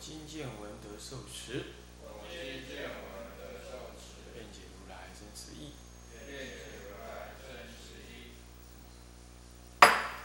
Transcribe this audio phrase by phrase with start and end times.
[0.00, 1.62] 今见闻得受持，
[2.00, 5.76] 我今见闻得受持，愿解如来真实义。
[6.10, 8.32] 愿解如来真实义。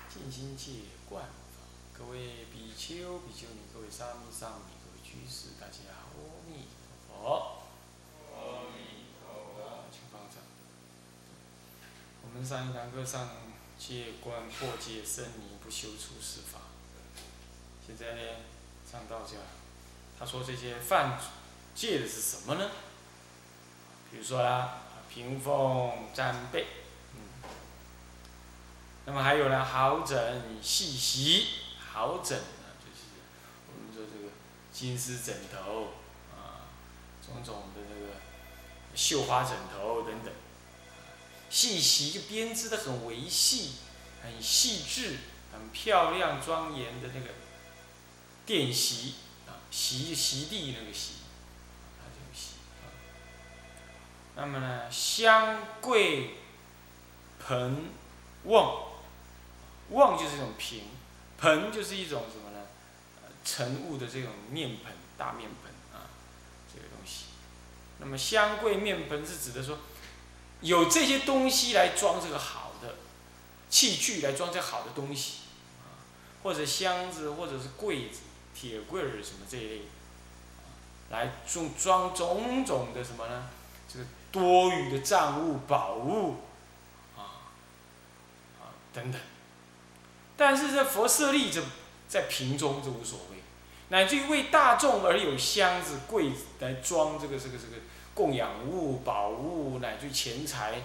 [0.10, 6.08] 尽心戒观法，各位比丘、比丘尼，各位沙弥、沙弥尼，各位居士，大家阿
[6.48, 6.64] 弥
[7.10, 7.68] 陀佛。
[8.32, 9.84] 阿弥陀佛。
[9.92, 10.40] 请放掌。
[12.24, 13.28] 我们上一堂课上
[13.78, 16.62] 戒观破戒生尼不修出世法，
[17.86, 18.22] 现在呢
[18.90, 19.36] 上道家，
[20.20, 21.20] 他说这些犯
[21.76, 22.70] 戒的是什么呢？
[24.10, 24.78] 比如说啦，
[25.10, 26.68] 屏风沾被，
[27.14, 27.20] 嗯，
[29.06, 31.48] 那么还有呢，好枕细席，
[31.92, 33.02] 好枕呢就是
[33.68, 34.32] 我们说这个
[34.72, 35.94] 金丝枕头
[36.34, 36.72] 啊，
[37.26, 38.14] 种种的这个
[38.96, 40.34] 绣花枕头等等。
[41.50, 43.76] 细席就编织的很维细，
[44.24, 45.18] 很细致，
[45.54, 47.28] 很漂亮庄严的那个
[48.46, 49.16] 垫席，
[49.76, 51.16] 席席地那个席，
[52.00, 52.88] 啊这个席啊。
[54.38, 56.36] 那么呢，香桂
[57.46, 57.90] 盆
[58.46, 58.88] 瓮，
[59.90, 60.84] 瓮就是一种瓶，
[61.38, 62.66] 盆就是一种什么呢？
[63.22, 66.08] 呃，盛物的这种面盆，大面盆啊，
[66.74, 67.26] 这个东西。
[68.00, 69.78] 那么香桂面盆是指的说。
[70.62, 72.96] 有这些东西来装这个好的
[73.70, 75.42] 器具，来装这好的东西，
[75.84, 76.00] 啊，
[76.42, 78.22] 或者箱子，或者是柜子、
[78.56, 79.82] 铁柜儿什么这一类，
[81.12, 83.50] 来装装种种的什么呢？
[83.88, 86.38] 这个多余的账物、宝物，
[87.16, 87.52] 啊，
[88.60, 89.22] 啊等等。
[90.36, 91.62] 但是这佛舍利这
[92.08, 93.38] 在瓶中这无所谓，
[93.90, 97.84] 乃至于为大众而有箱子、柜子来装这个这个这个。
[98.16, 100.82] 供养物、宝物乃至于钱财，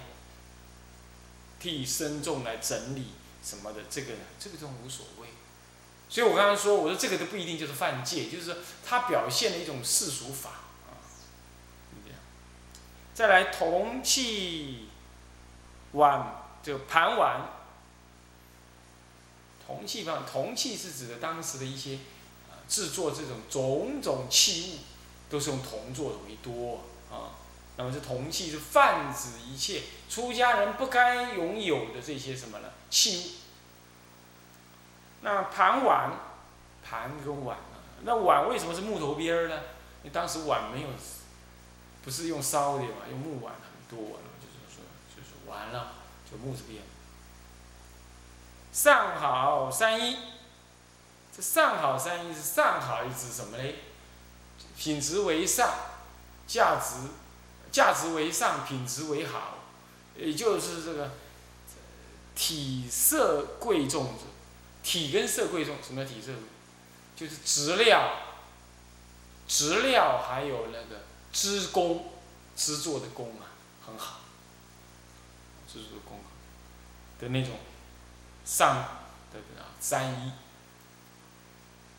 [1.60, 5.28] 替僧众来整理什么的，这个这个都无所谓。
[6.10, 10.50] 所以我刚刚说，我说这个都不一定就是犯戒，就是它表现了一种世俗法
[10.88, 10.98] 啊。
[12.04, 12.18] 这样，
[13.14, 14.88] 再来铜器
[15.92, 17.42] 碗，就盘碗。
[19.64, 22.00] 铜器盘，铜器是指的当时的一些
[22.68, 24.78] 制作这种种种器物，
[25.30, 26.80] 都是用铜做的为多。
[27.08, 27.38] 啊，
[27.76, 32.70] 那么这铜器是泛指一切出家人不该拥有的这些什么呢？
[32.90, 33.39] 器物。
[35.22, 36.10] 那盘碗，
[36.82, 39.56] 盘跟碗啊，那碗为什么是木头边儿呢？
[40.02, 40.88] 因为当时碗没有，
[42.02, 44.06] 不是用烧的嘛，用木碗很多，
[44.40, 44.82] 就是说，
[45.14, 45.92] 就是完了，
[46.30, 46.82] 就木字边。
[48.72, 50.16] 上好三一，
[51.36, 53.76] 这上好三一是上好是指什么嘞？
[54.76, 55.70] 品质为上。
[56.46, 56.96] 价值，
[57.70, 59.58] 价值为上，品质为好，
[60.16, 61.12] 也就是这个
[62.34, 64.24] 体色贵重者，
[64.82, 66.32] 体跟色贵重，什么叫体色？
[67.16, 68.16] 就是质料，
[69.46, 71.02] 质料还有那个
[71.32, 72.12] 织工，
[72.56, 73.52] 织作的工啊，
[73.86, 74.20] 很好，
[75.70, 76.18] 织作的工
[77.18, 77.56] 的那种
[78.44, 78.76] 上
[79.32, 80.32] 的啊三衣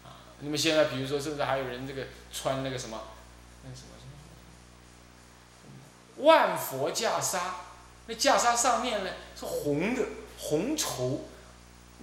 [0.03, 0.25] 啊。
[0.39, 2.99] 那么现在比如说，甚至还有人这个穿那个什么，
[3.63, 4.05] 那什么什
[6.17, 6.25] 么。
[6.25, 7.39] 万佛袈裟，
[8.07, 10.03] 那袈裟上面呢是红的
[10.39, 11.29] 红绸，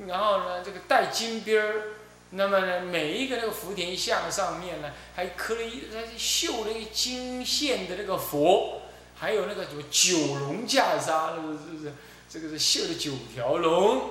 [0.06, 1.82] 然后呢这个带金边儿，
[2.30, 8.82] 那么呢每一个那个福田像上面呢还刻了一，还绣了一个金线的那个佛，
[9.16, 11.92] 还有那个什么九龙袈裟，那个是
[12.28, 14.10] 这个是绣的九条龙，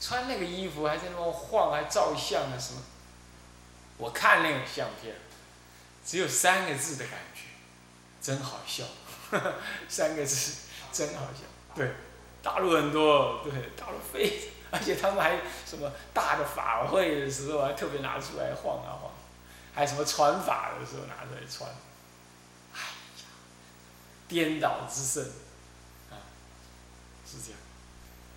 [0.00, 2.80] 穿那个衣服还在那么晃，还照相啊什么，
[3.98, 5.14] 我看那个相片。
[6.06, 7.44] 只有三个字的感觉，
[8.20, 8.84] 真好笑，
[9.88, 10.52] 三个字
[10.92, 11.40] 真好笑。
[11.74, 11.92] 对，
[12.44, 15.90] 大陆很多，对，大陆非，而且他们还什么？
[16.12, 19.10] 大的法会的时候还特别拿出来晃啊晃，
[19.74, 20.04] 还什么？
[20.04, 21.70] 传法的时候拿出来传，
[22.74, 23.24] 哎呀，
[24.28, 25.22] 颠倒之盛，
[26.10, 26.20] 啊，
[27.26, 27.58] 是这样。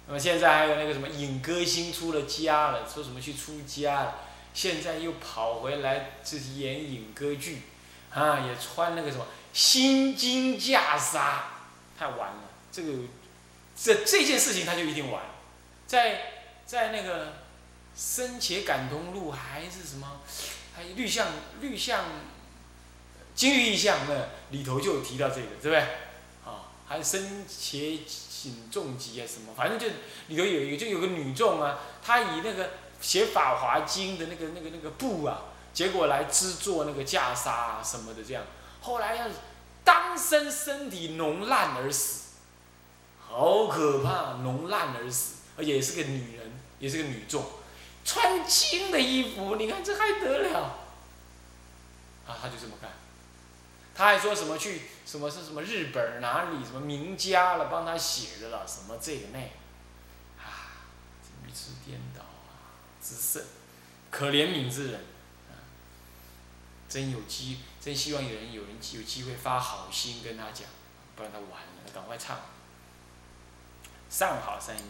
[0.07, 0.19] 那么？
[0.19, 1.07] 现在还有那个什么？
[1.10, 3.19] 影歌星出了家了，说什么？
[3.19, 4.15] 去出家了。
[4.53, 7.63] 现在又跑回来，自己演影歌剧，
[8.12, 9.25] 啊，也穿那个什么？
[9.53, 11.39] 新金袈裟，
[12.00, 12.39] 太完了。
[12.71, 12.94] 这个，
[13.81, 15.24] 这这件事情他就一定完，
[15.85, 17.33] 在在那个
[17.95, 20.21] 深且感通路还是什么？
[20.75, 21.27] 还有律相
[21.62, 22.06] 律相，
[23.33, 25.79] 金玉意象那里头就有提到这个，对不对？
[26.45, 29.88] 啊，还有深且请重疾啊什么，反正就
[30.27, 32.71] 里头有一个，就有个女众啊，她以那个
[33.01, 38.44] 写《法华经》的那个那个那个布啊，结果来制作那个袈裟啊什么的这样，
[38.81, 39.25] 后来要
[39.83, 42.26] 当身身体脓烂而死，
[43.29, 47.45] 好可怕，脓烂而死，而且也是个女人，也是个女众。
[48.03, 50.79] 穿金的衣服，你看这还得了？
[52.25, 52.91] 啊，他就这么干。
[53.94, 59.39] 他还说什么去什么是什么日本哪里什么名家了帮他写的了什么这个那，
[60.39, 60.85] 啊，
[61.44, 63.44] 愚痴颠倒啊，之甚，
[64.12, 65.01] 可怜悯之人，
[65.50, 65.57] 啊，
[66.88, 70.68] 真有机，真希望有人有人有机会发好心跟他讲，
[71.15, 72.38] 不然他完了，赶快唱，
[74.09, 74.83] 上好三音。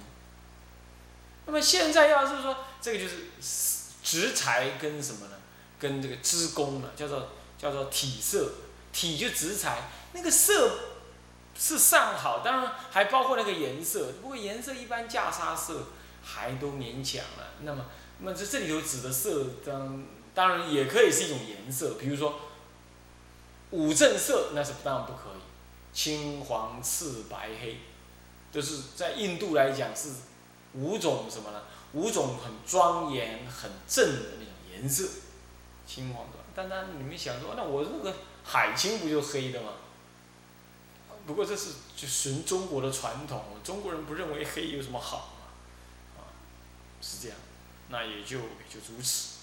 [1.45, 3.27] 那么现在要是说这个就是
[4.03, 5.33] 直裁跟什么呢？
[5.79, 8.51] 跟这个织工呢，叫做叫做体色，
[8.91, 9.83] 体就直裁，
[10.13, 10.79] 那个色
[11.57, 15.87] 是上好，当然还包括那个颜色，不过颜色一般袈裟色
[16.23, 17.47] 还都勉强了。
[17.61, 17.85] 那么
[18.19, 20.03] 那么这这里头指的色当
[20.33, 22.39] 当然也可以是一种颜色，比如说
[23.71, 25.41] 五正色那是当然不可以，
[25.93, 27.79] 青黄赤白黑
[28.57, 30.09] 就是在印度来讲是。
[30.73, 31.63] 五种什么呢？
[31.93, 35.07] 五种很庄严、很正的那种颜色，
[35.87, 36.33] 青黄的。
[36.53, 39.71] 但但你们想说，那我那个海青不就黑的吗？
[41.25, 45.33] 不过这是就循中国的传统，中国人不认为黑有什么好
[46.15, 46.29] 啊，
[47.01, 47.37] 是这样，
[47.89, 49.37] 那也就也就如此。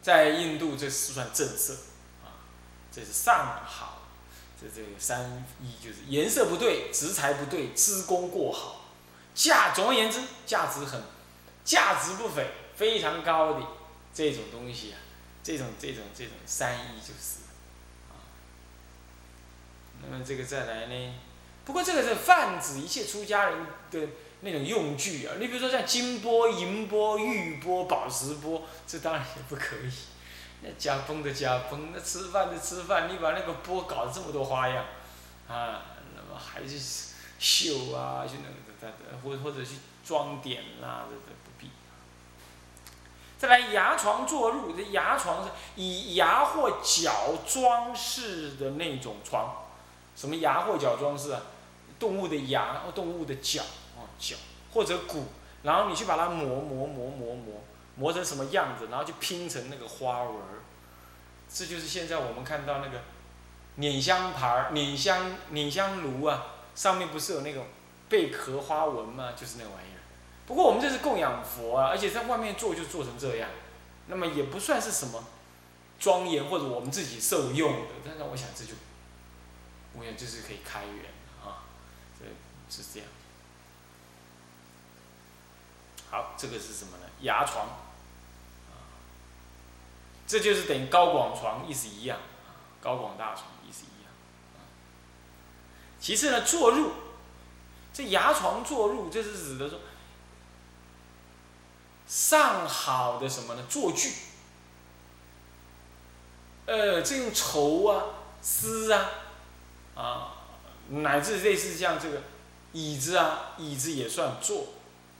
[0.00, 1.74] 在印度，这是算正色
[2.22, 2.46] 啊，
[2.92, 4.01] 这是上好，
[4.62, 8.80] 这这个三一就是颜色不对，植材不对，织工过好。
[9.34, 11.02] 价，总而言之，价值很，
[11.64, 13.66] 价值不菲，非常高的
[14.12, 14.98] 这种东西啊，
[15.42, 17.40] 这种这种这种三一就是，
[18.10, 18.20] 啊，
[20.02, 21.14] 那么这个再来呢？
[21.64, 24.08] 不过这个是泛指一切出家人的
[24.42, 25.34] 那种用具啊。
[25.40, 29.92] 你比如说像金钵、银钵、玉钵、宝石钵，这当然也不可以。
[30.62, 34.84] 那加崩的加崩，那吃饭的吃饭，你把那个钵搞得这么多花样，
[35.48, 35.82] 啊，
[36.14, 36.78] 那么还是
[37.38, 38.62] 绣啊，就那个。
[39.22, 41.70] 或或者去装点啦，这这不必。
[43.38, 47.12] 再来牙床坐入，这牙床是以牙或角
[47.46, 49.66] 装饰的那种床，
[50.16, 51.42] 什么牙或角装饰啊？
[52.00, 53.62] 动物的牙或动物的角
[53.96, 54.34] 啊角
[54.74, 55.26] 或者骨，
[55.62, 57.62] 然后你去把它磨磨磨磨磨磨
[57.96, 60.60] 磨成什么样子，然后就拼成那个花纹儿。
[61.52, 63.02] 这就是现在我们看到那个
[63.76, 67.66] 碾香盘儿、碾香碾香炉啊，上面不是有那种。
[68.08, 70.00] 贝壳花纹吗，就是那玩意儿。
[70.46, 73.48] 不过我们这是供养佛啊，而且在外面做就做成这样，
[74.08, 75.24] 那么也不算是什么
[75.98, 77.88] 庄严或者我们自己受用的。
[78.04, 78.74] 但是我想这就，
[79.94, 81.06] 我想就是可以开源
[81.42, 81.64] 啊，
[82.20, 82.26] 这
[82.68, 83.08] 是这样。
[86.12, 87.04] 好，这个是什么呢？
[87.22, 88.86] 牙床，啊，
[90.26, 92.18] 这就是等于高广床意思一样，
[92.80, 94.12] 高广大床意思一样。
[95.98, 96.92] 其次呢，坐入。
[97.94, 99.78] 这牙床坐入，这是指的说
[102.06, 103.62] 上好的什么呢？
[103.68, 104.10] 坐具，
[106.64, 108.04] 呃，这用绸啊、
[108.40, 109.10] 丝啊，
[109.94, 110.32] 啊，
[110.88, 112.22] 乃至类似像这个
[112.72, 114.68] 椅子啊，椅子也算坐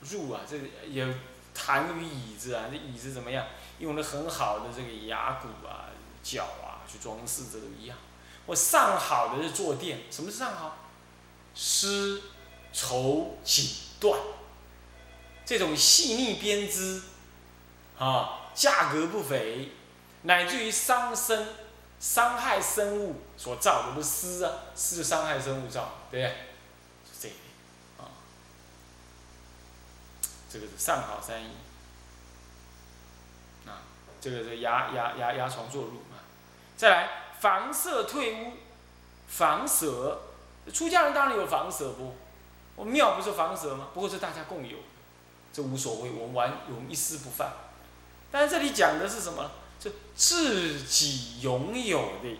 [0.09, 1.07] 入啊，这个也
[1.53, 3.45] 谈于椅子啊，这椅子怎么样？
[3.79, 5.89] 用的很好的这个牙骨啊、
[6.21, 7.97] 脚啊去装饰，这都一样。
[8.45, 10.77] 我上好的是坐垫，什么是上好？
[11.55, 12.21] 丝。
[12.75, 13.69] 绸锦
[14.01, 14.17] 缎，
[15.45, 17.03] 这种细腻编织，
[17.99, 19.73] 啊，价格不菲，
[20.23, 21.49] 乃至于伤身、
[21.99, 26.35] 伤害生物所造的，不是丝啊，丝就伤害生物造，对不对？
[27.05, 27.43] 是这一点，
[27.99, 28.09] 啊，
[30.53, 31.47] 这个是上好三一，
[33.67, 33.81] 啊，
[34.21, 36.21] 这个是牙牙牙牙床坐褥啊，
[36.77, 38.51] 再来房舍退屋，
[39.27, 40.21] 房舍，
[40.71, 42.13] 出家人当然有房舍不？
[42.75, 43.87] 我庙不是房舍吗？
[43.95, 44.77] 不过是大家共有，
[45.51, 47.53] 这无所谓，我们玩，我们一丝不犯。
[48.31, 49.49] 但是这里讲的是什么？
[49.79, 52.37] 就自己拥有的，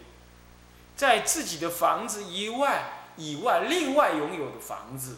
[0.95, 5.17] 在自己的房子以外，以外另外拥有的房子。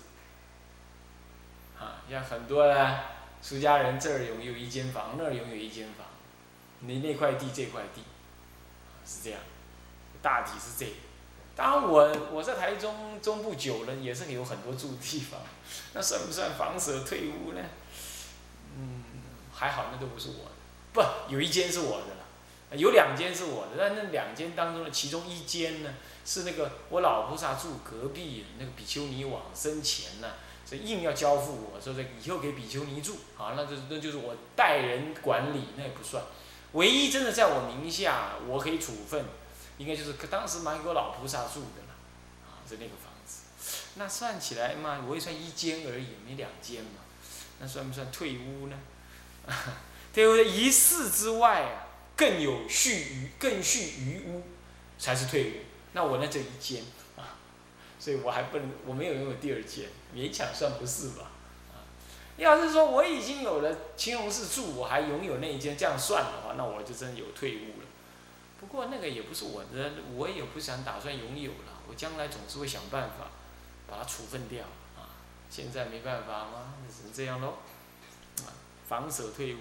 [2.10, 3.00] 像很多呢，
[3.42, 6.06] 出家人这儿拥有一间房，那儿拥有一间房，
[6.80, 8.02] 你那块地这块地，
[9.06, 9.40] 是这样，
[10.22, 10.92] 大体是这。
[11.56, 15.40] 当然我我在台中中部久了，也是有很多住地方，
[15.94, 17.62] 那算不算房舍退屋呢？
[18.78, 19.04] 嗯，
[19.54, 20.52] 还好那都不是我的，
[20.94, 25.94] 不，有一间是我的了，有两间是我的，但那两间当中的其中一间呢，
[26.26, 30.34] 是那个我老菩萨住隔壁那个比丘尼往生前呢，
[30.74, 36.24] 以硬要交付我，说这以后给比丘尼住，啊，那就那就是我代人管理，那也不算。
[36.72, 39.26] 唯一真的在我名下，我可以处分，
[39.78, 41.94] 应该就是当时买给我老菩萨住的了，
[42.48, 43.44] 啊，是那个房子。
[43.96, 47.02] 那算起来嘛，我也算一间而已，没两间嘛，
[47.60, 48.78] 那算不算退屋呢？
[49.48, 49.54] 啊
[50.14, 54.44] 退屋一室之外啊，更有续余，更续余屋，
[54.98, 55.54] 才是退屋。
[55.92, 56.84] 那我那就一间，
[58.06, 61.32] 所以我还不能，我没有拥有第二间，勉强算不是吧？
[62.38, 67.88] 要是说我已经有了青龙寺住，我还拥有那一间，这样算的话，那我就真有退屋了。
[68.60, 71.82] 不过那个也不是我的，我也不想打算拥有了。
[71.90, 73.26] 我将来总是会想办法
[73.88, 74.64] 把它处分掉
[74.96, 75.10] 啊。
[75.50, 76.76] 现在没办法吗？
[76.88, 77.56] 只能这样喽。
[78.46, 78.54] 啊，
[78.88, 79.58] 房舍退屋，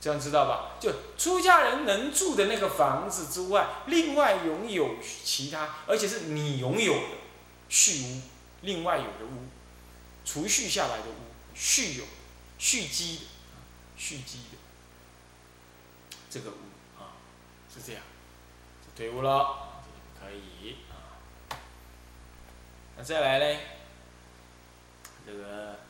[0.00, 0.80] 这样知道吧？
[0.80, 7.19] 就出家人能住的那个房子之外，另外拥有其他，而且是你拥有的
[7.70, 8.20] 蓄屋，
[8.60, 9.48] 另外有的屋，
[10.26, 11.30] 储蓄下来的屋。
[11.52, 12.04] 蓄有、
[12.58, 13.22] 蓄积的、
[13.96, 14.56] 蓄积的
[16.30, 16.54] 这个屋
[16.98, 17.18] 啊，
[17.74, 18.00] 是这样，
[18.96, 19.82] 退屋了，
[20.18, 21.18] 可以啊。
[22.96, 23.60] 那再来呢？
[25.26, 25.80] 这个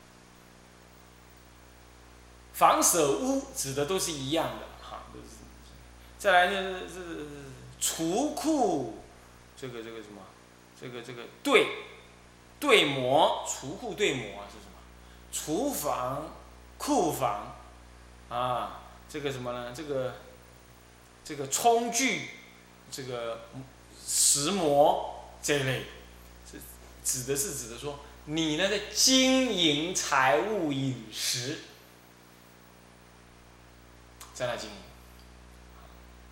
[2.54, 5.36] 房舍屋指的都是一样的哈，都是。
[6.18, 7.26] 再来就是是
[7.78, 8.98] 储库，
[9.56, 10.22] 这个这个什么？
[10.80, 11.66] 这个这个对
[12.58, 14.78] 对模，储库对模是什么？
[15.30, 16.30] 厨房、
[16.78, 17.56] 库房，
[18.28, 19.72] 啊，这个什么呢？
[19.74, 20.14] 这个，
[21.22, 22.30] 这个冲具，
[22.90, 23.42] 这个
[24.06, 25.84] 石磨这一类，
[26.50, 26.58] 是
[27.04, 31.58] 指的是指的说，你呢在经营财务饮食，
[34.32, 34.76] 在那经营，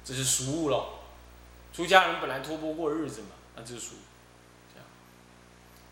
[0.04, 0.94] 这是俗物喽。
[1.72, 3.94] 出家人本来托钵过日子嘛，那就是俗，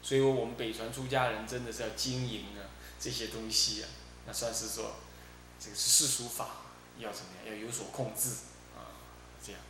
[0.06, 2.62] 所以我们北传出家人真的是要经营啊。
[2.96, 3.88] 这些东西啊，
[4.25, 4.94] 那算是说，
[5.58, 6.48] 这个是世俗法，
[6.96, 7.52] 要怎么样？
[7.52, 8.30] 要有所控制
[8.76, 8.94] 啊，
[9.44, 9.60] 这样。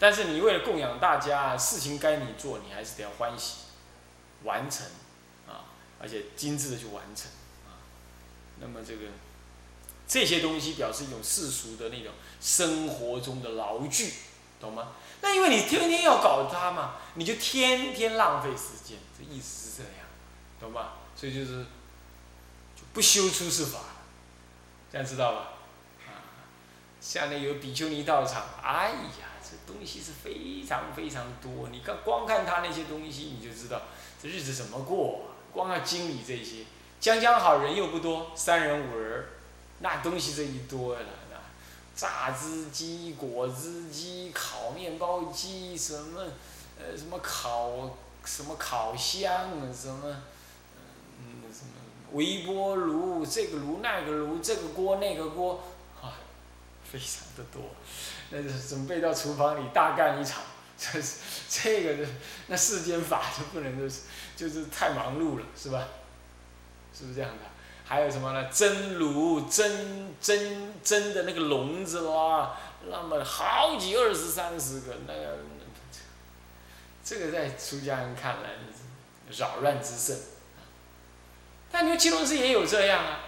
[0.00, 3.58] 但是你为了供养大家，事情该你做，你还是得要欢喜
[4.42, 4.84] 完成
[5.46, 5.70] 啊，
[6.00, 7.30] 而且精致的去完成
[7.66, 7.78] 啊。
[8.60, 9.06] 那么这个
[10.08, 14.12] 这些东西表示一种世俗的那种生活中的劳具，
[14.62, 14.92] 懂吗？
[15.20, 20.06] 那因为你天天要搞它嘛，你就天天浪费时间，这意思是这样，
[20.60, 20.94] 懂吧？
[21.16, 21.64] 所以就是，
[22.76, 23.80] 就不修出世法，
[24.90, 25.38] 这样知道吧？
[26.06, 26.22] 啊，
[27.00, 31.68] 下面有比丘尼道场，哎呀，这东西是非常非常多。
[31.70, 33.82] 你看，光看他那些东西，你就知道
[34.22, 35.22] 这日子怎么过。
[35.52, 36.64] 光要经理这些，
[36.98, 39.26] 将将好人又不多，三人五人，
[39.80, 41.06] 那东西这一多了，
[41.94, 46.22] 榨汁机、果汁机、烤面包机，什么
[46.78, 50.22] 呃什么烤什么烤箱，什么。
[51.24, 51.70] 嗯，什么
[52.12, 55.62] 微波炉，这个炉那个炉，这个锅那个锅，
[56.02, 56.18] 啊，
[56.84, 57.62] 非常的多，
[58.30, 60.42] 那是准备到厨房里大干一场，
[60.76, 61.18] 这是
[61.48, 62.10] 这个的，
[62.48, 64.00] 那世间法就不能就是
[64.36, 65.86] 就是太忙碌了，是吧？
[66.92, 67.51] 是不是这样的？
[67.92, 68.48] 还有什么呢？
[68.50, 72.58] 蒸炉、蒸蒸蒸的那个笼子啦，
[72.88, 75.38] 那么好几二十三十个，那个，
[77.04, 78.52] 这个在出家人看来
[79.30, 80.18] 扰乱之甚。
[81.70, 83.20] 但你说青龙寺也有这样啊？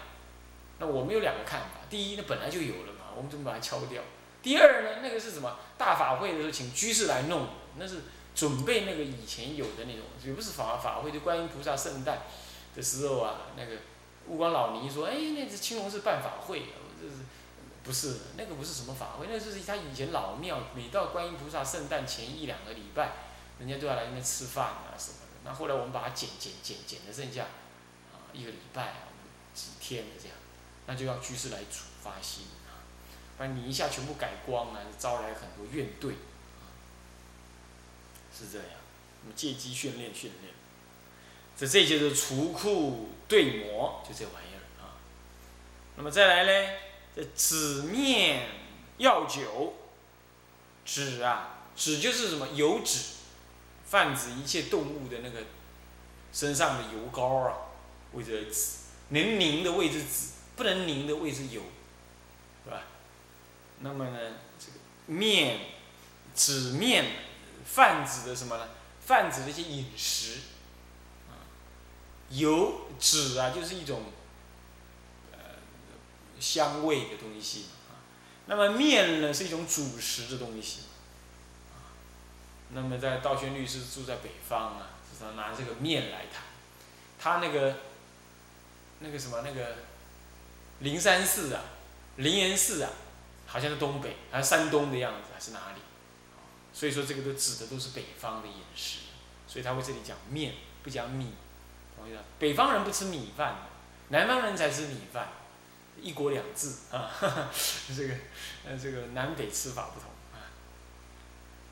[0.78, 4.02] 那我们有两个看法：第一，那本来就有了嘛，我们怎么把它敲掉？
[4.42, 5.58] 第二呢，那个是什么？
[5.76, 7.96] 大法会的时候请居士来弄，那是
[8.34, 12.22] 准备那个以前有的那种，也不是法法会，就观音菩萨圣诞
[12.74, 13.72] 的时候啊，那个
[14.28, 16.66] 悟光老尼说：“哎，那是青龙寺办法会，
[17.00, 17.22] 这是
[17.82, 18.20] 不是？
[18.36, 23.12] 那个不是什么法会，那就是他以前老庙，每到观音菩萨圣诞前一两个礼拜，
[23.58, 25.40] 人家都要来那边吃饭啊什么的。
[25.44, 28.98] 那后来我们把它减减减减的剩下啊。”一个礼拜啊，
[29.54, 30.36] 几天的这样，
[30.86, 32.82] 那就要居士来处发心啊，
[33.38, 36.14] 把你一下全部改光啊，招来很多怨怼，
[38.36, 38.66] 是这样。
[39.22, 40.53] 那么借机训练训练，
[41.56, 44.96] 这这就是除库对磨，就这玩意儿啊。
[45.96, 46.74] 那么再来呢，
[47.14, 48.48] 这纸面
[48.98, 49.74] 药酒，
[50.84, 53.00] 纸啊，纸就是什么油脂，
[53.86, 55.40] 泛指一切动物的那个
[56.32, 57.58] 身上的油膏啊。
[58.12, 58.76] 位置纸，
[59.08, 61.60] 能凝的位置纸，不能凝的位置油，
[62.64, 62.82] 对吧？
[63.80, 64.18] 那么呢，
[64.56, 65.58] 这个面，
[66.32, 67.06] 纸面，
[67.64, 68.68] 泛指的什么呢？
[69.04, 70.38] 泛指的一些饮食，
[72.30, 74.04] 油脂啊，就是一种，
[75.32, 75.38] 呃，
[76.40, 78.00] 香味的东西啊。
[78.46, 80.80] 那么面呢是一种主食的东西。
[82.70, 84.90] 那么在道宣律师住在北方啊，
[85.20, 86.42] 他拿这个面来谈，
[87.18, 87.76] 他那个
[88.98, 89.76] 那个什么那个
[90.80, 91.62] 灵山寺啊，
[92.16, 92.90] 灵岩寺啊，
[93.46, 95.80] 好像是东北还是山东的样子还是哪里？
[96.72, 98.98] 所以说这个都指的都是北方的饮食，
[99.46, 101.32] 所以他会这里讲面不讲米，
[101.96, 103.56] 同意北方人不吃米饭，
[104.08, 105.28] 南方人才吃米饭，
[106.00, 107.10] 一国两制啊，
[107.96, 108.14] 这个
[108.66, 110.38] 呃这个南北吃法不同啊，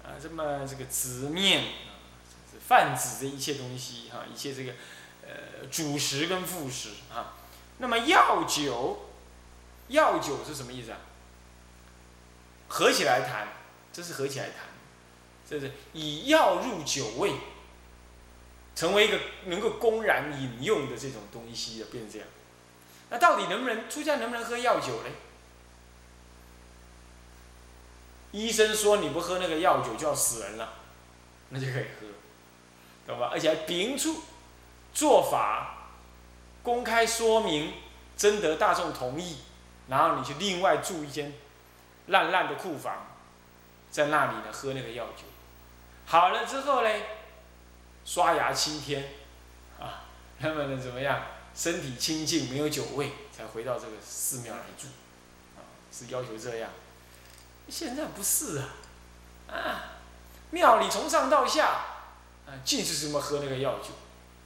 [0.05, 1.93] 啊这么这个子面啊，
[2.67, 4.73] 泛指的一切东西哈，一切这个
[5.23, 7.35] 呃主食跟副食啊，
[7.79, 9.11] 那么药酒，
[9.89, 10.99] 药酒是什么意思啊？
[12.69, 13.49] 合起来谈，
[13.93, 14.73] 这是合起来谈。
[15.45, 17.35] 这是以药入酒味，
[18.75, 22.27] 成为一个能够公然饮用的这种东西的，变成这样。
[23.11, 25.13] 那到底能不能出家能不能喝药酒嘞？
[28.33, 30.73] 医生说你不喝那个药酒就要死人了，
[31.51, 32.07] 那就可以喝，
[33.07, 33.29] 懂吧？
[33.31, 34.23] 而且还秉出
[34.95, 35.89] 做法，
[36.63, 37.75] 公开说明，
[38.17, 39.37] 征得大众同意，
[39.89, 41.35] 然后你去另外住一间
[42.07, 43.07] 烂烂的库房，
[43.91, 45.25] 在那里呢喝那个药酒。
[46.07, 47.05] 好了之后嘞，
[48.05, 49.11] 刷牙七天，
[49.79, 50.05] 啊，
[50.39, 51.23] 那么呢怎么样？
[51.55, 54.87] 身体清净，没有酒味，才回到这个寺庙来住，
[55.57, 55.61] 啊，
[55.93, 56.71] 是要求这样。
[57.69, 58.69] 现在不是啊，
[59.49, 59.83] 啊，
[60.51, 61.67] 庙里从上到下，
[62.47, 63.91] 啊，尽是什么喝那个药酒，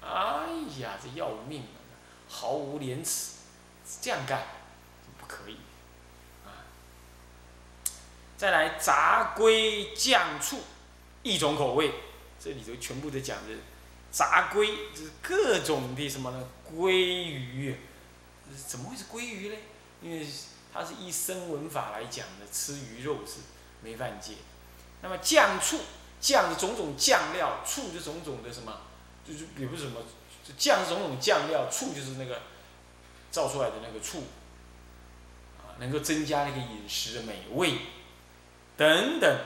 [0.02, 0.46] 哎
[0.80, 1.78] 呀，这要命啊，
[2.28, 3.32] 毫无廉耻，
[4.00, 4.42] 这样干，
[5.18, 5.56] 不可以，
[6.44, 6.66] 啊。
[8.36, 10.60] 再来杂龟酱醋。
[11.22, 11.92] 一种口味，
[12.46, 13.54] 这里头全部都讲的
[14.12, 16.48] 杂龟，就是各种的什么呢？
[16.64, 17.74] 鲑鱼，
[18.68, 19.56] 怎么会是鲑鱼呢？
[20.00, 20.24] 因为
[20.72, 23.40] 它是依生文法来讲的，吃鱼肉是
[23.82, 24.34] 没犯戒。
[25.02, 25.80] 那么酱醋，
[26.20, 28.72] 酱的种种酱料，醋就种种的什么，
[29.26, 30.00] 就是比如什么，
[30.56, 32.42] 酱是种种酱料，醋就是那个
[33.32, 34.22] 造出来的那个醋，
[35.58, 37.74] 啊，能够增加那个饮食的美味，
[38.76, 39.36] 等等。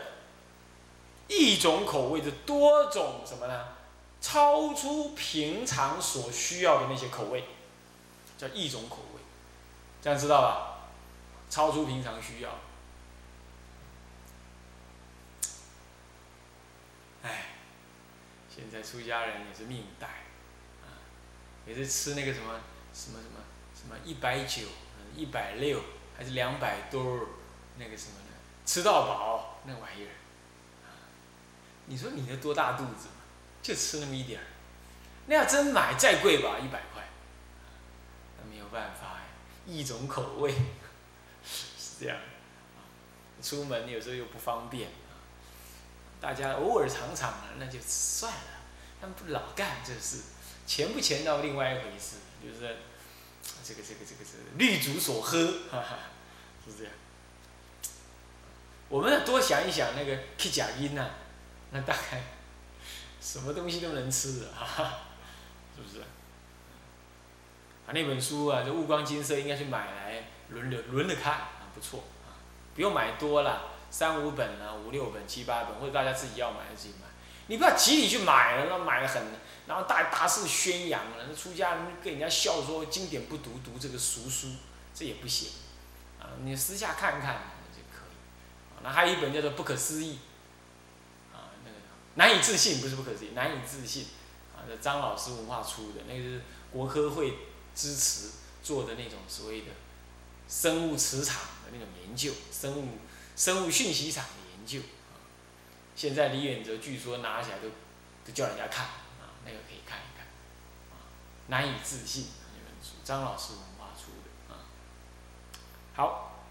[1.31, 3.69] 一种口味的多种什么呢？
[4.21, 7.45] 超出平常所需要的那些口味，
[8.37, 9.21] 叫一种口味，
[10.03, 10.90] 这样知道吧？
[11.49, 12.51] 超出平常需要。
[17.23, 17.47] 哎，
[18.55, 20.07] 现在出家人也是命大，
[20.83, 21.01] 啊，
[21.66, 22.61] 也是吃那个什么
[22.93, 23.40] 什么什么
[23.75, 24.64] 什么一百九、
[25.16, 25.81] 一百六
[26.19, 27.21] 还是两百多
[27.79, 30.19] 那个什么的，吃到饱那玩意儿。
[31.90, 33.09] 你说你那多大肚子，
[33.61, 34.46] 就吃那么一点儿，
[35.26, 37.03] 那要真买再贵吧，一百块，
[38.38, 39.22] 那没有办法呀，
[39.66, 40.55] 一种口味。
[41.42, 42.16] 是这样，
[43.42, 44.88] 出门有时候又不方便，
[46.20, 48.61] 大家偶尔尝尝啊，那就算了，
[49.00, 50.22] 他们不老干这事，
[50.68, 52.76] 钱不钱到另外一回事，就是
[53.64, 55.98] 这个这个这个是绿竹所喝，哈 哈
[56.64, 56.92] 是这样，
[58.88, 61.11] 我们要多想一想那个去假音呐。
[61.72, 62.22] 那大概
[63.20, 65.06] 什么东西都能吃啊，
[65.76, 66.00] 是不是？
[66.00, 72.35] 啊，那本书啊，这悟光金色应该去买来轮流轮着看啊，不错啊，
[72.74, 77.06] 不用买多了，三五本啊，五六本、七八本，或者大家自己要买自己买。
[77.46, 79.22] 你不要集体去买了，那买了很，
[79.66, 84.48] 然后大大肆宣扬了，那出家人跟人家笑说经典不读，读这个俗书，
[84.94, 85.50] 这也不行
[86.20, 86.35] 啊。
[86.42, 87.35] 你私下看看
[87.72, 88.83] 就可以。
[88.83, 90.14] 那还有一本叫做《不可思议》。
[92.16, 94.07] 难以置信，不是不可思议，难以置信，
[94.55, 96.42] 啊，这张老师文化出的，那个是
[96.73, 97.38] 国科会
[97.75, 98.31] 支持
[98.62, 99.68] 做的那种所谓的
[100.49, 102.99] 生物磁场的那种研究，生物
[103.37, 104.81] 生物讯息场的研究，
[105.12, 105.23] 啊，
[105.94, 107.68] 现在李远哲据说拿起来都
[108.27, 110.27] 都叫人家看，啊，那个可以看一看，
[110.90, 111.07] 啊，
[111.46, 114.66] 难以置信那本书，张老师文化出的，啊，
[115.94, 116.42] 好，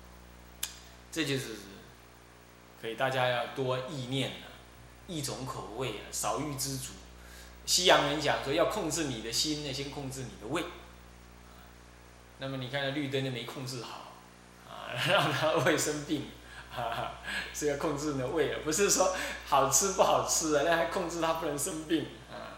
[1.12, 1.58] 这就是
[2.82, 4.32] 可以大家要多意念。
[5.10, 6.94] 一种口味啊，少欲知足。
[7.66, 10.64] 西洋人讲说要控制你的心呢，先控制你的胃。
[12.38, 14.14] 那么你看绿灯就没控制好，
[14.68, 16.28] 啊，让他胃生病，
[16.72, 17.12] 哈哈，
[17.54, 19.14] 是要控制你的胃啊，不是说
[19.46, 22.58] 好吃不好吃啊，那还控制他不能生病啊。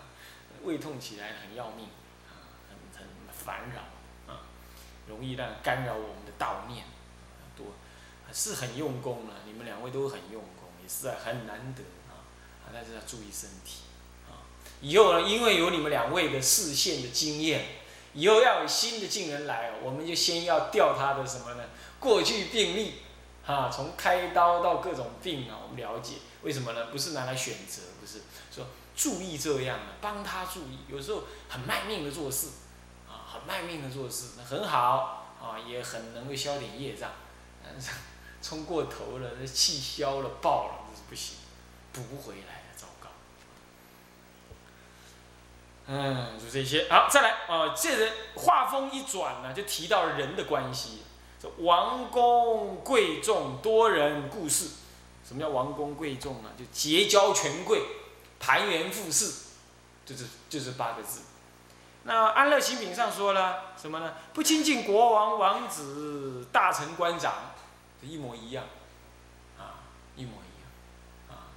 [0.63, 1.87] 胃痛起来很要命，
[2.29, 2.37] 啊，
[2.69, 4.45] 很很烦扰，啊，
[5.07, 6.85] 容易让干扰我们的道念，
[7.57, 7.67] 多，
[8.31, 9.33] 是很用功了。
[9.45, 11.81] 你们两位都很用功，也是很难得。
[12.73, 13.81] 但是要注意身体，
[14.29, 14.47] 啊，
[14.81, 17.65] 以后呢，因为有你们两位的视线的经验，
[18.13, 21.63] 以后要有新的病人来，我们就先要调他的什么呢？
[21.99, 22.95] 过去病历，
[23.45, 26.87] 哈，从开刀到各种病啊，我们了解为什么呢？
[26.87, 28.21] 不是拿来选择，不是
[28.53, 32.47] 说注意这样的，帮他注意，有时候很卖命的做事，
[33.07, 37.11] 啊，很卖命的做事，那很好，啊，也很能够消点业障，
[38.41, 41.35] 冲过头了，那气消了，爆了，那是不行，
[41.93, 42.60] 补回来。
[45.93, 46.87] 嗯，就这些。
[46.89, 51.01] 好，再来啊，这人话锋一转呢，就提到人的关系。
[51.37, 54.69] 这王公贵重多人故事，
[55.27, 56.51] 什么叫王公贵重呢？
[56.57, 57.81] 就结交权贵，
[58.39, 59.49] 盘元富士，
[60.05, 61.23] 就是就是八个字。
[62.03, 64.13] 那安乐行品上说了什么呢？
[64.33, 67.51] 不亲近国王、王子、大臣、官长，
[68.01, 68.63] 一模一样，
[69.59, 69.83] 啊，
[70.15, 71.51] 一模一样，啊。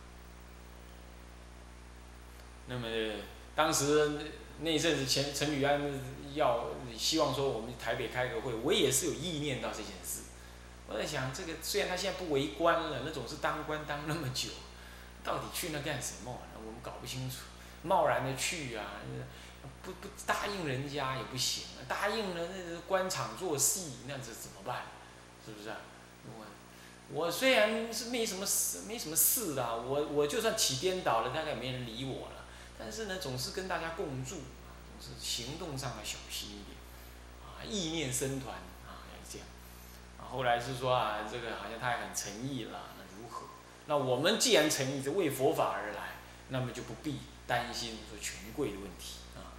[2.66, 2.88] 那么。
[3.54, 4.18] 当时
[4.60, 5.80] 那一阵子，陈陈履安
[6.34, 10.22] 要希望说我们台北开个会，我也是有意念到这件事。
[10.88, 14.50] 我在想，这个虽然他现在不为官了，那总是当官当那么久，
[15.22, 16.38] 到底去那干什么？
[16.56, 17.36] 我们搞不清楚。
[17.82, 18.84] 贸然的去啊，
[19.82, 24.82] 不不答应人家也不行，答应了那是官场做戏，那这怎么办？
[25.44, 25.76] 是不是啊？
[26.26, 26.46] 我
[27.12, 32.33] 我虽然是没什么事，没什么事的，我我就算起颠倒了，大概也没人理我了。
[32.78, 36.76] 但是呢，总是跟大家共住啊，总是行动上要小心一点，
[37.42, 38.54] 啊，意念生团
[38.86, 39.46] 啊，要这样。
[40.18, 43.46] 啊，后来是说啊，这个好像他也很诚意了，那如何？
[43.86, 46.14] 那我们既然诚意是为佛法而来，
[46.48, 49.54] 那么就不必担心说权贵的问题啊。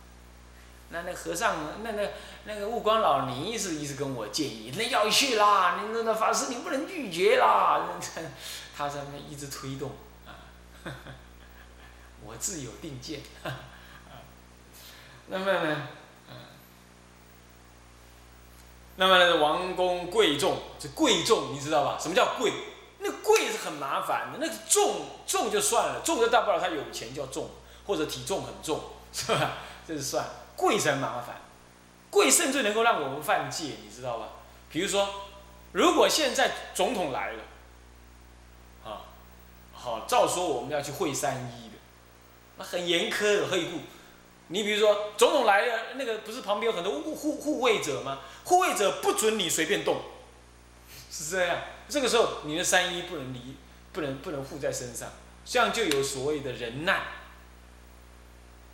[0.89, 2.09] 那那和尚，那那
[2.45, 7.87] 那个悟光老尼是一直跟我建议，那要去啦，你那那法师你不能拒绝啦，
[8.75, 9.91] 他在那一直推动
[10.25, 10.35] 啊。
[12.25, 13.21] 我自有定见，
[15.27, 15.87] 那么呢，
[18.95, 21.97] 那么呢，王公贵重，这贵重你知道吧？
[21.99, 22.51] 什么叫贵？
[22.99, 27.49] 那贵是很麻烦的，那个重重就算了，重就大不了他有钱叫重，
[27.85, 28.81] 或者体重很重，
[29.13, 29.57] 是吧？
[29.87, 31.41] 这是算贵才麻烦，
[32.09, 34.29] 贵甚至能够让我们犯戒，你知道吧？
[34.69, 35.07] 比如说，
[35.73, 37.43] 如果现在总统来了，
[38.83, 39.01] 啊，
[39.73, 41.64] 好，照说我们要去会三一。
[42.57, 43.79] 那很严苛的会顾，
[44.47, 48.19] 你比如说总统来了，那个不是旁边有很多护护护卫者吗？
[48.45, 50.01] 护卫者不准你随便动，
[51.11, 51.63] 是这样。
[51.89, 53.57] 这个时候你的三衣不能离，
[53.91, 55.09] 不能不能护在身上，
[55.45, 56.95] 这样就有所谓的人难，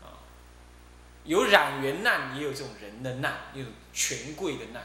[0.03, 0.21] 啊，
[1.23, 4.83] 有染缘难，也有这种人的难，有权贵的难，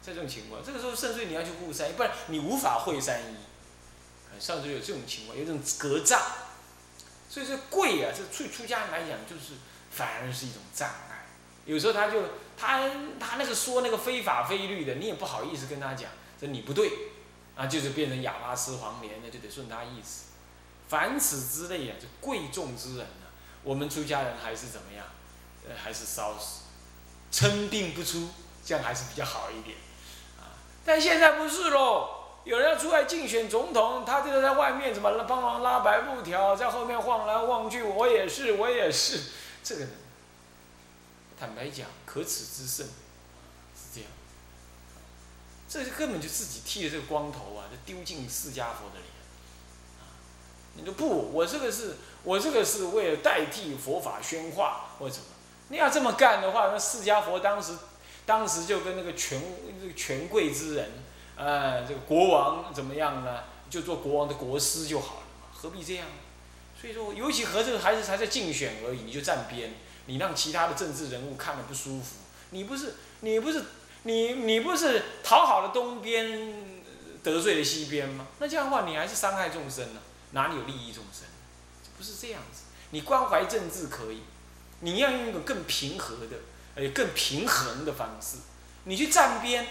[0.00, 3.36] 在这种情况，这个时候甚至你要去护三衣，不然你无法会三衣，
[4.40, 6.18] 上至有这种情况，有这种隔障。
[7.30, 9.54] 所以说贵啊，这对出家人来讲就是
[9.92, 11.26] 反而是一种障碍。
[11.64, 12.20] 有时候他就
[12.58, 12.90] 他
[13.20, 16.90] 他那个说那个非法非律的，你也不好意思跟他讲，这你不对，
[17.54, 20.24] 啊，就是变成哑巴吃黄连，那就得顺他意思。
[20.88, 23.26] 凡此之类啊，就贵重之人呢，
[23.62, 25.06] 我们出家人还是怎么样？
[25.68, 26.36] 呃，还是稍
[27.30, 28.28] 称病不出，
[28.64, 29.76] 这样还是比较好一点。
[30.40, 32.16] 啊，但现在不是喽。
[32.44, 37.82] 有人要出来竞选总统，他就在外面怎么帮忙拉白布条，在后面晃来晃去。
[37.82, 39.20] 我也是，我也是，
[39.62, 39.90] 这个人，
[41.38, 44.08] 坦白讲，可耻之甚，是这样。
[45.68, 49.04] 这是根本就自己剃了这个光头啊，就丢进释迦佛的脸。
[50.74, 55.26] 你说不，我这个是，我这个是为了代替佛法宣化，或者什么？
[55.68, 57.76] 你要这么干的话，那释迦佛当时，
[58.24, 59.40] 当时就跟那个权
[59.78, 60.90] 这个权贵之人。
[61.42, 63.44] 呃，这个国王怎么样呢？
[63.70, 66.06] 就做国王的国师就好了嘛，何必这样？
[66.78, 69.72] 所以说，尤其和这个孩子还在竞选而已，你就站边，
[70.04, 72.16] 你让其他的政治人物看了不舒服。
[72.50, 73.62] 你不是，你不是，
[74.02, 76.52] 你你不是讨好了东边，
[77.22, 78.26] 得罪了西边吗？
[78.38, 80.00] 那这样的话，你还是伤害众生呢？
[80.32, 81.22] 哪里有利益众生？
[81.96, 82.64] 不是这样子。
[82.90, 84.20] 你关怀政治可以，
[84.80, 86.36] 你要用一个更平和的，
[86.76, 88.36] 而且更平衡的方式，
[88.84, 89.66] 你去站边。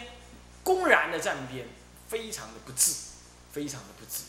[0.69, 1.65] 公然的站边，
[2.07, 2.93] 非常的不智，
[3.51, 4.21] 非常的不智，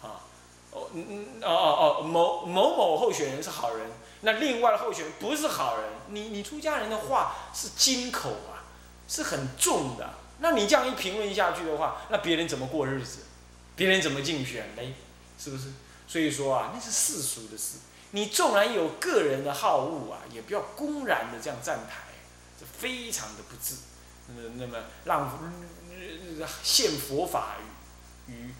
[0.00, 0.22] 啊，
[0.70, 8.62] 哦，嗯，哦哦哦，某某某候选人是好人，那另外的候选人不是好人，你你出家人的话是金口啊，
[9.08, 13.22] 是很重的，那你这样一评论下去的话，那别人怎么过日子？
[13.74, 14.94] 别人怎么竞选嘞？
[15.36, 15.72] 是不是？
[16.06, 17.78] 所以说啊，那是世俗的事，
[18.12, 22.04] 你纵然有个人的好恶啊，也不要公然的这样站台，
[22.56, 23.74] 这非常的不智。
[24.28, 25.26] 那那么让
[26.62, 27.56] 现佛法
[28.26, 28.54] 于于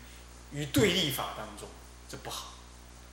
[0.51, 1.67] 于对立法当中，
[2.07, 2.53] 这不好，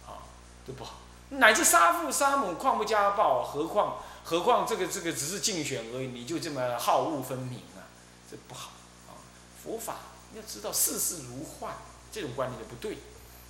[0.07, 0.25] 啊，
[0.67, 0.97] 这不好。
[1.31, 7.91] 乃至杀父杀母，况不家暴，何况何况这个这个只是竞选而已，你就这么好恶分明啊，
[8.31, 8.71] 这不好
[9.09, 9.19] 啊！
[9.63, 9.97] 佛法
[10.35, 11.73] 要知道世事如幻，
[12.13, 12.99] 这种观念就不对。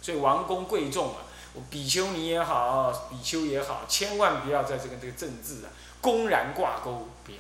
[0.01, 1.23] 所以王公贵重啊，
[1.55, 7.39] 我比丘尼也好，比丘也好，千万不要在这个这个政治啊公然挂钩，不要。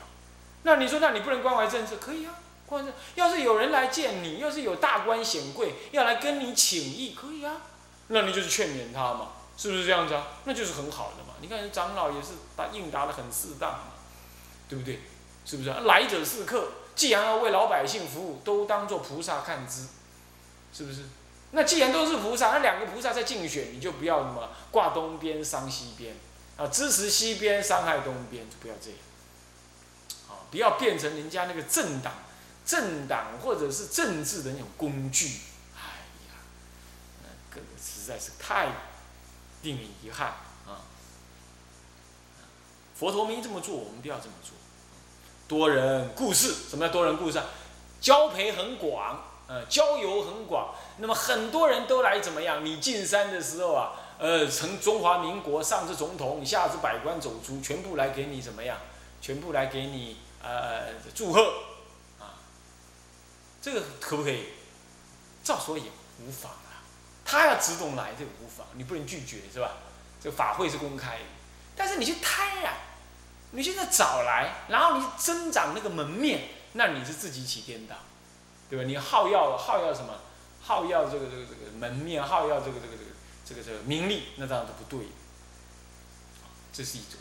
[0.64, 1.96] 那你说，那你不能关怀政治？
[1.96, 2.35] 可以啊，
[2.66, 2.92] 关怀。
[3.14, 7.62] 要是有人来见你，要是有大官显贵要来跟你请益，可以啊。
[8.09, 10.26] 那你就是劝勉他嘛，是不是这样子啊？
[10.44, 11.35] 那就是很好的嘛。
[11.40, 13.85] 你看长老也是答应答的很适当嘛，
[14.68, 15.00] 对不对？
[15.44, 15.70] 是不是？
[15.70, 19.87] 来者是客，既然要为老百姓服务，都当做菩萨看之，
[20.72, 21.02] 是不是？
[21.52, 26.16] 那既然都是菩萨，那两个菩萨在竞选，你就不要什么挂东边伤西边
[26.57, 28.98] 啊，支持西边伤害东边，就不要这样。
[30.29, 32.12] 啊，不要变成人家那个政党、
[32.66, 35.40] 政党或者是政治的那种工具。
[35.74, 36.35] 哎呀，
[37.22, 38.66] 那个实在是太
[39.62, 40.29] 令人遗憾
[40.66, 40.85] 啊！
[42.98, 44.52] 佛陀没这么做，我们都要这么做。
[45.48, 47.44] 多人故事，什么叫多人故事啊？
[48.00, 50.74] 交陪很广，呃，交友很广。
[50.98, 52.64] 那么很多人都来怎么样？
[52.64, 58.76] 你进山的时候啊，呃，成中华民国上至总统，下至百官走出，全部来给你怎么样？
[59.20, 61.55] 全部来给你呃祝贺，
[63.66, 64.44] 这个可不可以？
[65.42, 65.83] 照说也
[66.20, 66.87] 无妨啊。
[67.24, 69.72] 他要自动来，这个无妨，你不能拒绝是吧？
[70.22, 71.24] 这个法会是公开的，
[71.74, 72.70] 但是你去贪婪，
[73.50, 77.96] 你现在找来，然后你增长那个门面，那你是自己起颠倒，
[78.70, 78.85] 对吧？
[78.85, 80.14] 你好要好要什么？
[80.62, 83.11] 好要这个这个这个门面，好要这个这个这个
[83.44, 85.09] 这个这个名利，那当然都不对。
[86.72, 87.18] 这是一种。